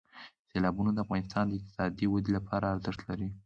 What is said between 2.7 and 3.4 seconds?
ارزښت لري.